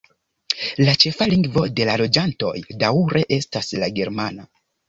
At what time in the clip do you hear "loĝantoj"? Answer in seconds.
2.03-2.55